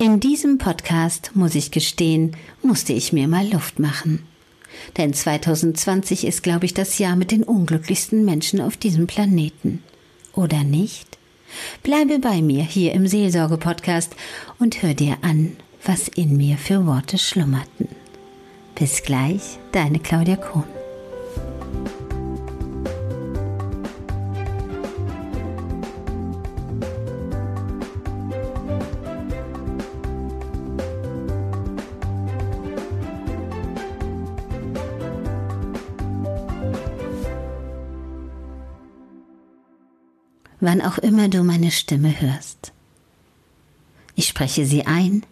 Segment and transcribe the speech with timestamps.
[0.00, 4.22] In diesem Podcast, muss ich gestehen, musste ich mir mal Luft machen.
[4.96, 9.82] Denn 2020 ist, glaube ich, das Jahr mit den unglücklichsten Menschen auf diesem Planeten.
[10.34, 11.18] Oder nicht?
[11.82, 14.14] Bleibe bei mir hier im Seelsorge-Podcast
[14.60, 17.88] und hör dir an, was in mir für Worte schlummerten.
[18.76, 20.77] Bis gleich, deine Claudia Kohn.
[40.60, 42.72] Wann auch immer du meine Stimme hörst.
[44.14, 45.24] Ich spreche sie ein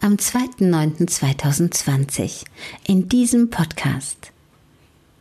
[0.00, 2.44] am 2.9.2020
[2.86, 4.30] in diesem Podcast,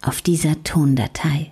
[0.02, 1.49] auf dieser Tondatei.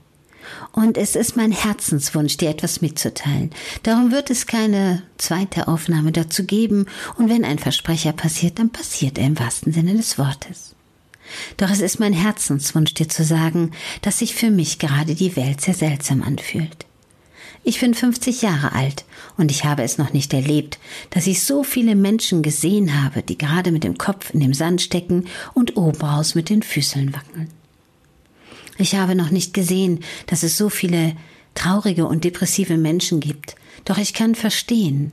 [0.72, 3.52] Und es ist mein Herzenswunsch, dir etwas mitzuteilen.
[3.84, 6.86] Darum wird es keine zweite Aufnahme dazu geben,
[7.18, 10.76] und wenn ein Versprecher passiert, dann passiert er im wahrsten Sinne des Wortes.
[11.58, 15.62] Doch es ist mein Herzenswunsch, dir zu sagen, dass sich für mich gerade die Welt
[15.62, 16.86] sehr seltsam anfühlt.
[17.64, 19.06] Ich bin 50 Jahre alt
[19.38, 20.80] und ich habe es noch nicht erlebt,
[21.12, 24.82] dass ich so viele Menschen gesehen habe, die gerade mit dem Kopf in dem Sand
[24.82, 27.50] stecken und obenraus mit den Füßeln wackeln.
[28.78, 31.16] Ich habe noch nicht gesehen, dass es so viele
[31.54, 35.12] traurige und depressive Menschen gibt, doch ich kann verstehen,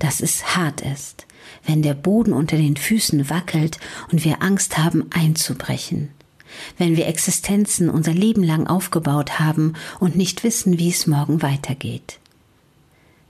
[0.00, 1.26] dass es hart ist,
[1.64, 3.78] wenn der Boden unter den Füßen wackelt
[4.10, 6.10] und wir Angst haben einzubrechen
[6.76, 12.18] wenn wir Existenzen unser Leben lang aufgebaut haben und nicht wissen, wie es morgen weitergeht.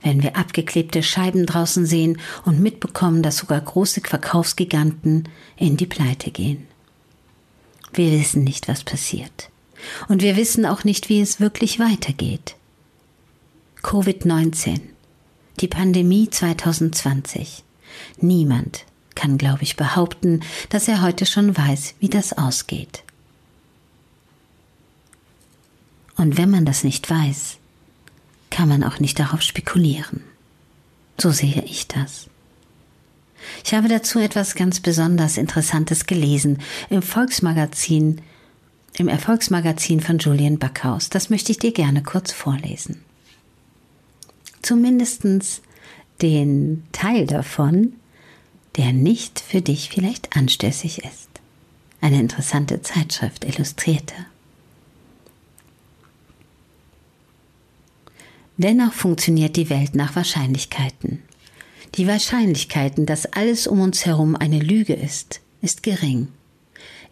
[0.01, 6.31] Wenn wir abgeklebte Scheiben draußen sehen und mitbekommen, dass sogar große Verkaufsgiganten in die Pleite
[6.31, 6.67] gehen.
[7.93, 9.49] Wir wissen nicht, was passiert.
[10.07, 12.55] Und wir wissen auch nicht, wie es wirklich weitergeht.
[13.81, 14.79] Covid-19,
[15.59, 17.63] die Pandemie 2020.
[18.19, 23.03] Niemand kann, glaube ich, behaupten, dass er heute schon weiß, wie das ausgeht.
[26.19, 27.59] Und wenn man das nicht weiß,
[28.49, 30.21] kann man auch nicht darauf spekulieren.
[31.17, 32.27] So sehe ich das.
[33.63, 36.57] Ich habe dazu etwas ganz besonders Interessantes gelesen
[36.89, 38.19] im Volksmagazin,
[38.97, 41.09] im Erfolgsmagazin von Julian Backhaus.
[41.09, 43.01] Das möchte ich dir gerne kurz vorlesen.
[44.61, 45.61] Zumindestens
[46.21, 47.93] den Teil davon,
[48.75, 51.29] der nicht für dich vielleicht anstößig ist.
[52.01, 54.15] Eine interessante Zeitschrift, illustrierte.
[58.59, 61.23] Dennoch funktioniert die Welt nach Wahrscheinlichkeiten.
[61.95, 66.27] Die Wahrscheinlichkeiten, dass alles um uns herum eine Lüge ist, ist gering.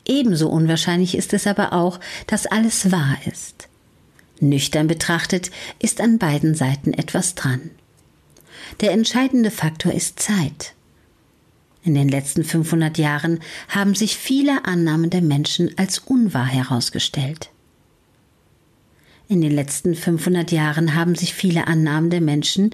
[0.05, 3.69] Ebenso unwahrscheinlich ist es aber auch, dass alles wahr ist.
[4.41, 5.49] Nüchtern betrachtet
[5.79, 7.71] ist an beiden Seiten etwas dran.
[8.81, 10.73] Der entscheidende Faktor ist Zeit.
[11.81, 17.51] In den letzten 500 Jahren haben sich viele Annahmen der Menschen als unwahr herausgestellt.
[19.29, 22.71] In den letzten 500 Jahren haben sich viele Annahmen der Menschen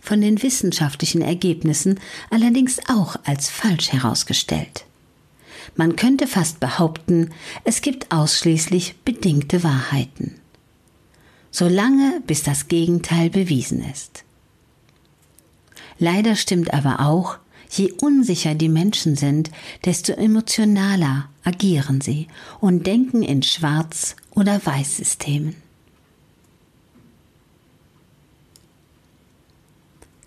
[0.00, 1.98] von den wissenschaftlichen Ergebnissen
[2.30, 4.84] allerdings auch als falsch herausgestellt.
[5.74, 7.30] Man könnte fast behaupten,
[7.64, 10.36] es gibt ausschließlich bedingte Wahrheiten.
[11.50, 14.22] Solange bis das Gegenteil bewiesen ist.
[15.98, 19.50] Leider stimmt aber auch, je unsicher die Menschen sind,
[19.84, 22.28] desto emotionaler agieren sie
[22.60, 25.65] und denken in Schwarz- oder Weiß-Systemen.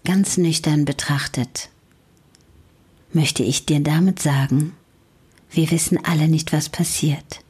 [0.10, 1.70] Ganz nüchtern betrachtet,
[3.14, 4.74] möchte ich dir damit sagen,
[5.52, 7.42] wir wissen alle nicht, was passiert,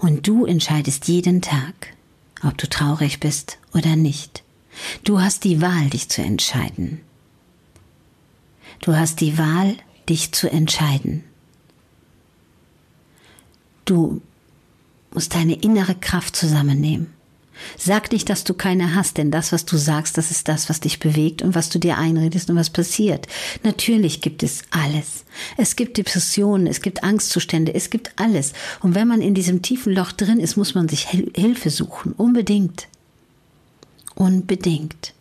[0.00, 1.94] und du entscheidest jeden Tag,
[2.42, 4.42] ob du traurig bist oder nicht.
[5.04, 7.02] Du hast die Wahl, dich zu entscheiden.
[8.80, 9.76] Du hast die Wahl,
[10.08, 11.22] dich zu entscheiden.
[13.84, 14.20] Du
[15.12, 17.14] musst deine innere Kraft zusammennehmen.
[17.76, 20.80] Sag nicht, dass du keine hast, denn das, was du sagst, das ist das, was
[20.80, 23.26] dich bewegt und was du dir einredest und was passiert.
[23.62, 25.24] Natürlich gibt es alles.
[25.56, 28.52] Es gibt Depressionen, es gibt Angstzustände, es gibt alles.
[28.80, 32.12] Und wenn man in diesem tiefen Loch drin ist, muss man sich Hilfe suchen.
[32.12, 32.88] Unbedingt.
[34.14, 35.14] Unbedingt.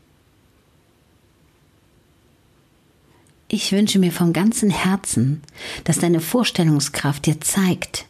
[3.50, 5.42] Ich wünsche mir vom ganzen Herzen,
[5.86, 8.06] dass deine Vorstellungskraft dir zeigt,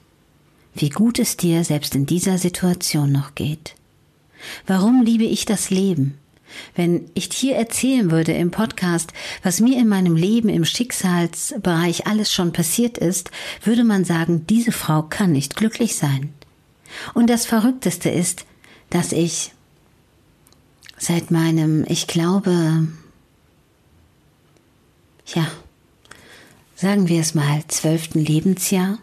[0.74, 3.76] wie gut es dir selbst in dieser Situation noch geht.
[4.66, 6.18] Warum liebe ich das Leben?
[6.76, 9.12] Wenn ich hier erzählen würde im Podcast,
[9.44, 13.32] was mir in meinem Leben im Schicksalsbereich alles schon passiert ist,
[13.64, 16.34] würde man sagen, diese Frau kann nicht glücklich sein.
[17.14, 18.46] Und das Verrückteste ist,
[18.90, 19.52] dass ich
[20.98, 22.88] seit meinem, ich glaube,
[25.36, 25.48] ja,
[26.76, 29.00] sagen wir es mal, zwölften Lebensjahr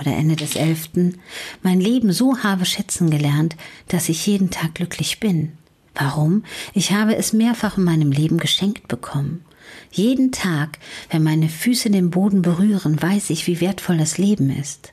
[0.00, 1.18] oder Ende des elften,
[1.62, 3.56] mein Leben so habe schätzen gelernt,
[3.88, 5.52] dass ich jeden Tag glücklich bin.
[5.94, 6.44] Warum?
[6.74, 9.44] Ich habe es mehrfach in meinem Leben geschenkt bekommen.
[9.90, 10.78] Jeden Tag,
[11.10, 14.92] wenn meine Füße den Boden berühren, weiß ich, wie wertvoll das Leben ist.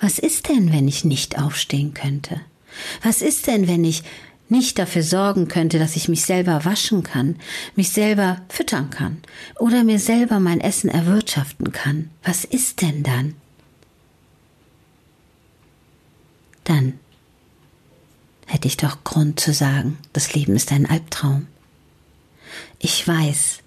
[0.00, 2.40] Was ist denn, wenn ich nicht aufstehen könnte?
[3.02, 4.02] Was ist denn, wenn ich
[4.52, 7.34] nicht dafür sorgen könnte, dass ich mich selber waschen kann,
[7.74, 9.18] mich selber füttern kann
[9.58, 12.10] oder mir selber mein Essen erwirtschaften kann?
[12.22, 13.34] Was ist denn dann?
[16.62, 17.00] Dann
[18.46, 21.48] hätte ich doch Grund zu sagen, das Leben ist ein Albtraum.
[22.78, 23.58] Ich weiß,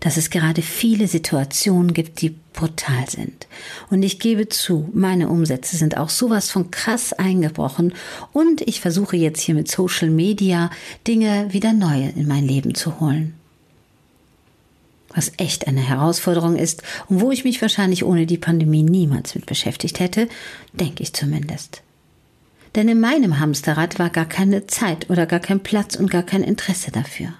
[0.00, 3.46] dass es gerade viele Situationen gibt, die brutal sind.
[3.90, 7.92] Und ich gebe zu, meine Umsätze sind auch sowas von krass eingebrochen
[8.32, 10.70] und ich versuche jetzt hier mit Social Media
[11.06, 13.34] Dinge wieder neu in mein Leben zu holen.
[15.08, 19.46] Was echt eine Herausforderung ist und wo ich mich wahrscheinlich ohne die Pandemie niemals mit
[19.46, 20.28] beschäftigt hätte,
[20.72, 21.82] denke ich zumindest.
[22.74, 26.42] Denn in meinem Hamsterrad war gar keine Zeit oder gar kein Platz und gar kein
[26.42, 27.32] Interesse dafür.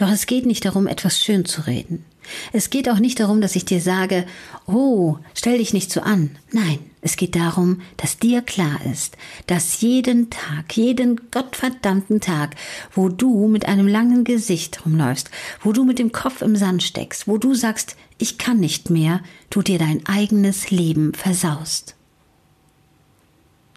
[0.00, 2.06] Doch es geht nicht darum, etwas schön zu reden.
[2.54, 4.24] Es geht auch nicht darum, dass ich dir sage,
[4.66, 6.38] oh, stell dich nicht so an.
[6.52, 12.56] Nein, es geht darum, dass dir klar ist, dass jeden Tag, jeden gottverdammten Tag,
[12.94, 15.30] wo du mit einem langen Gesicht rumläufst,
[15.62, 19.20] wo du mit dem Kopf im Sand steckst, wo du sagst, ich kann nicht mehr,
[19.50, 21.94] du dir dein eigenes Leben versaust.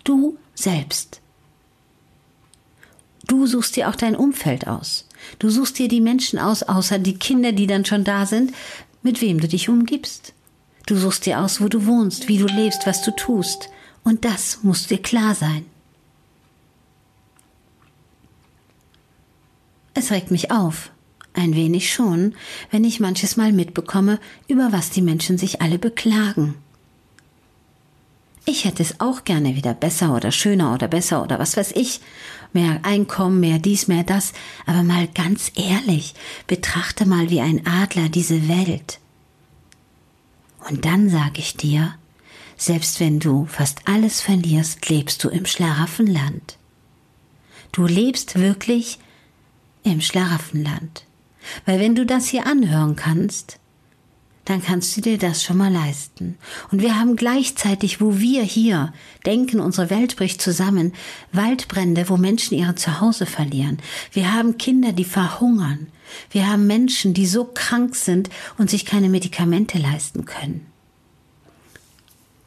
[0.06, 1.20] Du selbst.
[3.28, 5.06] Du suchst dir auch dein Umfeld aus.
[5.40, 8.52] Du suchst dir die Menschen aus, außer die Kinder, die dann schon da sind,
[9.02, 10.34] mit wem du dich umgibst.
[10.86, 13.70] Du suchst dir aus, wo du wohnst, wie du lebst, was du tust.
[14.04, 15.66] Und das muss dir klar sein.
[19.94, 20.92] Es regt mich auf,
[21.34, 22.36] ein wenig schon,
[22.72, 26.56] wenn ich manches Mal mitbekomme, über was die Menschen sich alle beklagen.
[28.46, 32.02] Ich hätte es auch gerne wieder besser oder schöner oder besser oder was weiß ich.
[32.52, 34.34] Mehr Einkommen, mehr dies, mehr das.
[34.66, 36.14] Aber mal ganz ehrlich,
[36.46, 39.00] betrachte mal wie ein Adler diese Welt.
[40.70, 41.96] Und dann sag ich dir,
[42.58, 46.58] selbst wenn du fast alles verlierst, lebst du im Schlaraffenland.
[47.72, 49.00] Du lebst wirklich
[49.84, 51.06] im Schlaraffenland.
[51.66, 53.60] Weil wenn du das hier anhören kannst,
[54.46, 56.38] dann kannst du dir das schon mal leisten.
[56.72, 58.94] Und wir haben gleichzeitig, wo wir hier
[59.26, 60.94] denken, unsere Welt bricht zusammen,
[61.32, 63.78] Waldbrände, wo Menschen ihre Zuhause verlieren.
[64.12, 65.88] Wir haben Kinder, die verhungern.
[66.30, 70.66] Wir haben Menschen, die so krank sind und sich keine Medikamente leisten können.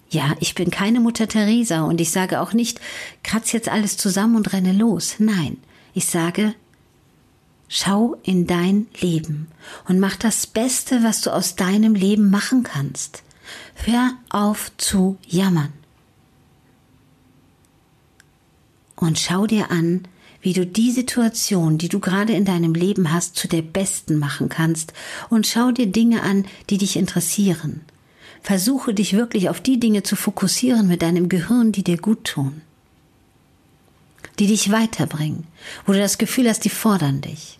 [0.08, 2.80] Ja, ich bin keine Mutter Teresa und ich sage auch nicht,
[3.22, 5.16] kratz jetzt alles zusammen und renne los.
[5.18, 5.56] Nein,
[5.94, 6.54] ich sage,
[7.68, 9.48] Schau in dein Leben
[9.88, 13.22] und mach das Beste, was du aus deinem Leben machen kannst.
[13.74, 15.72] Hör auf zu jammern.
[18.94, 20.06] Und schau dir an,
[20.40, 24.48] wie du die Situation, die du gerade in deinem Leben hast, zu der besten machen
[24.48, 24.92] kannst
[25.28, 27.80] und schau dir Dinge an, die dich interessieren.
[28.42, 32.62] Versuche dich wirklich auf die Dinge zu fokussieren mit deinem Gehirn, die dir gut tun
[34.38, 35.46] die dich weiterbringen,
[35.86, 37.58] wo du das Gefühl hast, die fordern dich.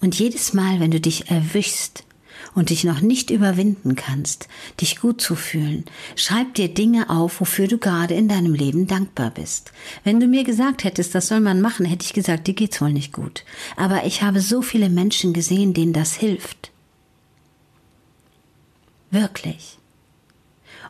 [0.00, 2.04] Und jedes Mal, wenn du dich erwischst
[2.54, 4.48] und dich noch nicht überwinden kannst,
[4.80, 9.30] dich gut zu fühlen, schreib dir Dinge auf, wofür du gerade in deinem Leben dankbar
[9.30, 9.72] bist.
[10.04, 12.92] Wenn du mir gesagt hättest, das soll man machen, hätte ich gesagt, dir geht's wohl
[12.92, 13.44] nicht gut.
[13.76, 16.70] Aber ich habe so viele Menschen gesehen, denen das hilft.
[19.10, 19.78] Wirklich.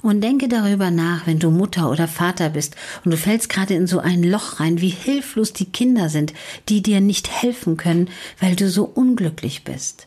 [0.05, 3.87] Und denke darüber nach, wenn du Mutter oder Vater bist und du fällst gerade in
[3.87, 6.35] so ein Loch rein, wie hilflos die Kinder sind,
[6.69, 10.07] die dir nicht helfen können, weil du so unglücklich bist.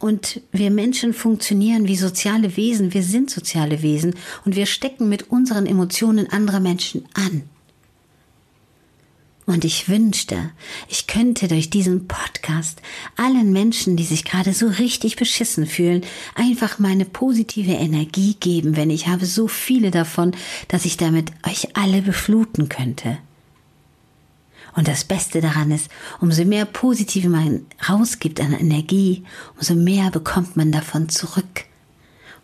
[0.00, 5.30] Und wir Menschen funktionieren wie soziale Wesen, wir sind soziale Wesen und wir stecken mit
[5.30, 7.44] unseren Emotionen andere Menschen an.
[9.46, 10.50] Und ich wünschte,
[10.88, 12.80] ich könnte durch diesen Podcast
[13.16, 16.02] allen Menschen, die sich gerade so richtig beschissen fühlen,
[16.34, 20.32] einfach meine positive Energie geben, wenn ich habe so viele davon,
[20.68, 23.18] dass ich damit euch alle befluten könnte.
[24.74, 29.24] Und das Beste daran ist, umso mehr Positive man rausgibt an Energie,
[29.56, 31.66] umso mehr bekommt man davon zurück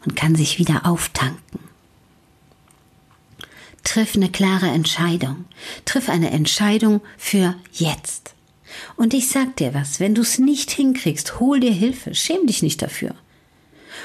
[0.05, 1.70] und kann sich wieder auftanken.
[3.85, 5.45] Triff eine klare Entscheidung.
[5.85, 8.35] Triff eine Entscheidung für jetzt.
[8.97, 12.63] Und ich sag dir was, wenn du es nicht hinkriegst, hol dir Hilfe, schäm dich
[12.63, 13.15] nicht dafür.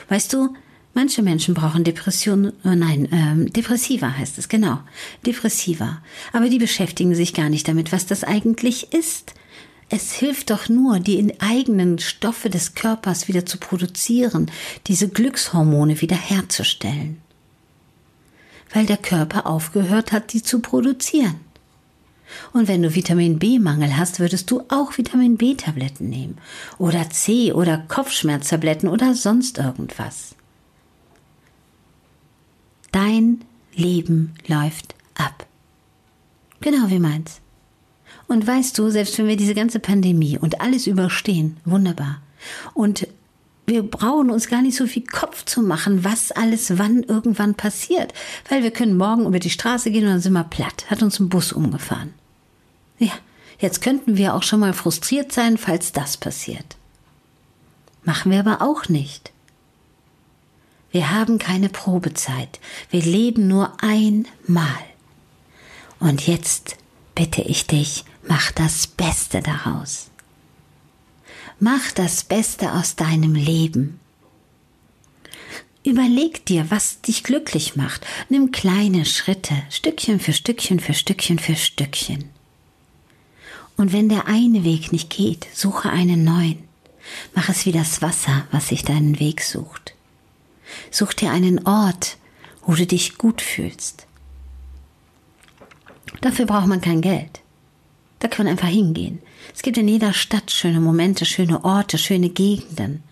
[0.09, 0.53] Weißt du,
[0.93, 4.79] manche Menschen brauchen Depression, oh nein, ähm, Depressiva heißt es, genau,
[5.25, 6.01] Depressiva.
[6.33, 9.33] Aber die beschäftigen sich gar nicht damit, was das eigentlich ist.
[9.89, 14.49] Es hilft doch nur, die eigenen Stoffe des Körpers wieder zu produzieren,
[14.87, 17.21] diese Glückshormone wieder herzustellen.
[18.73, 21.39] Weil der Körper aufgehört hat, die zu produzieren.
[22.53, 26.37] Und wenn du Vitamin B-Mangel hast, würdest du auch Vitamin B-Tabletten nehmen.
[26.77, 30.35] Oder C oder Kopfschmerztabletten oder sonst irgendwas.
[32.91, 33.41] Dein
[33.73, 35.45] Leben läuft ab.
[36.61, 37.41] Genau wie meins.
[38.27, 42.21] Und weißt du, selbst wenn wir diese ganze Pandemie und alles überstehen, wunderbar.
[42.73, 43.07] Und
[43.65, 48.13] wir brauchen uns gar nicht so viel Kopf zu machen, was alles wann irgendwann passiert.
[48.49, 50.85] Weil wir können morgen über die Straße gehen und dann sind wir platt.
[50.89, 52.13] Hat uns ein Bus umgefahren.
[52.99, 53.13] Ja,
[53.59, 56.77] jetzt könnten wir auch schon mal frustriert sein, falls das passiert.
[58.03, 59.31] Machen wir aber auch nicht.
[60.91, 62.59] Wir haben keine Probezeit.
[62.91, 64.67] Wir leben nur einmal.
[65.99, 66.77] Und jetzt
[67.15, 70.11] bitte ich dich, mach das Beste daraus.
[71.59, 73.99] Mach das Beste aus deinem Leben.
[75.85, 78.05] Überleg dir, was dich glücklich macht.
[78.27, 82.29] Nimm kleine Schritte, Stückchen für Stückchen für Stückchen für Stückchen.
[83.77, 86.63] Und wenn der eine Weg nicht geht, suche einen neuen.
[87.35, 89.93] Mach es wie das Wasser, was sich deinen Weg sucht.
[90.91, 92.17] Such dir einen Ort,
[92.65, 94.07] wo du dich gut fühlst.
[96.21, 97.41] Dafür braucht man kein Geld.
[98.25, 99.21] Da kann man einfach hingehen.
[99.53, 103.03] Es gibt in jeder Stadt schöne Momente, schöne Orte, schöne Gegenden.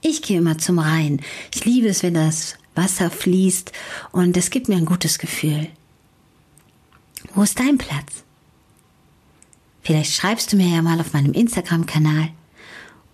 [0.00, 1.20] Ich gehe immer zum Rhein.
[1.52, 3.72] Ich liebe es, wenn das Wasser fließt
[4.12, 5.66] und es gibt mir ein gutes Gefühl.
[7.34, 8.22] Wo ist dein Platz?
[9.82, 12.28] Vielleicht schreibst du mir ja mal auf meinem Instagram-Kanal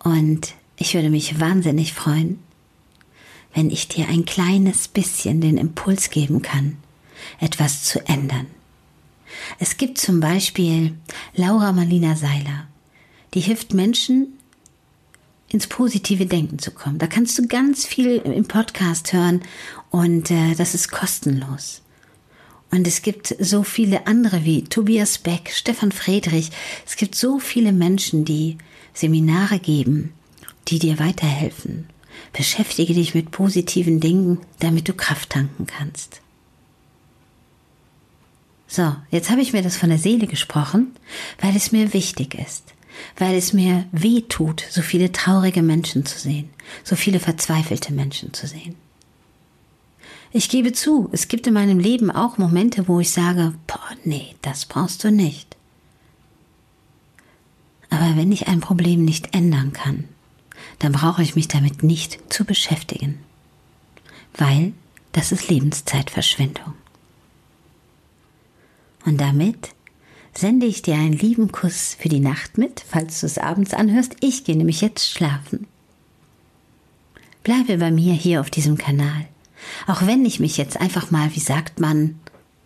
[0.05, 2.39] und ich würde mich wahnsinnig freuen,
[3.55, 6.77] wenn ich dir ein kleines bisschen den Impuls geben kann,
[7.39, 8.47] etwas zu ändern.
[9.59, 10.95] Es gibt zum Beispiel
[11.35, 12.67] Laura Marlina Seiler,
[13.35, 14.39] die hilft Menschen,
[15.51, 16.99] ins positive Denken zu kommen.
[16.99, 19.43] Da kannst du ganz viel im Podcast hören
[19.91, 21.83] und äh, das ist kostenlos.
[22.71, 26.51] Und es gibt so viele andere wie Tobias Beck, Stefan Friedrich.
[26.87, 28.59] Es gibt so viele Menschen, die
[28.95, 30.13] Seminare geben,
[30.69, 31.89] die dir weiterhelfen.
[32.33, 36.21] Beschäftige dich mit positiven Dingen, damit du Kraft tanken kannst.
[38.73, 40.95] So, jetzt habe ich mir das von der Seele gesprochen,
[41.41, 42.63] weil es mir wichtig ist,
[43.19, 46.49] weil es mir weh tut, so viele traurige Menschen zu sehen,
[46.85, 48.77] so viele verzweifelte Menschen zu sehen.
[50.31, 54.37] Ich gebe zu, es gibt in meinem Leben auch Momente, wo ich sage, boah, nee,
[54.41, 55.57] das brauchst du nicht.
[57.89, 60.05] Aber wenn ich ein Problem nicht ändern kann,
[60.79, 63.19] dann brauche ich mich damit nicht zu beschäftigen,
[64.37, 64.75] weil
[65.11, 66.75] das ist Lebenszeitverschwendung.
[69.05, 69.71] Und damit
[70.35, 74.17] sende ich dir einen lieben Kuss für die Nacht mit, falls du es abends anhörst.
[74.21, 75.67] Ich gehe nämlich jetzt schlafen.
[77.43, 79.27] Bleibe bei mir hier auf diesem Kanal.
[79.87, 82.19] Auch wenn ich mich jetzt einfach mal, wie sagt man,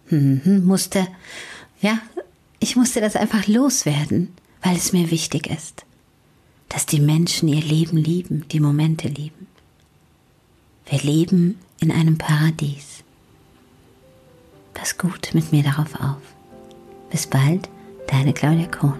[0.08, 1.06] hm, hm, musste,
[1.80, 1.98] ja,
[2.60, 5.84] ich musste das einfach loswerden, weil es mir wichtig ist,
[6.68, 9.46] dass die Menschen ihr Leben lieben, die Momente lieben.
[10.86, 12.93] Wir leben in einem Paradies.
[15.04, 16.16] Gut mit mir darauf auf.
[17.10, 17.68] Bis bald,
[18.06, 18.94] deine Claudia Kohn.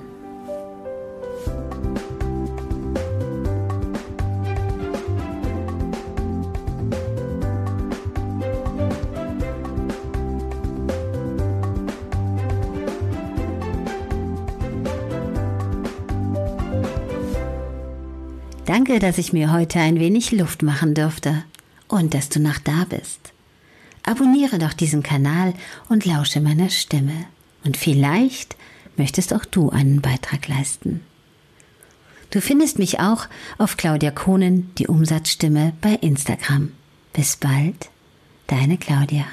[18.66, 21.44] Danke, dass ich mir heute ein wenig Luft machen durfte
[21.88, 23.33] und dass du noch da bist.
[24.04, 25.54] Abonniere doch diesen Kanal
[25.88, 27.24] und lausche meiner Stimme.
[27.64, 28.56] Und vielleicht
[28.96, 31.00] möchtest auch du einen Beitrag leisten.
[32.30, 33.26] Du findest mich auch
[33.58, 36.72] auf Claudia Kohnen, die Umsatzstimme bei Instagram.
[37.12, 37.90] Bis bald,
[38.46, 39.24] deine Claudia.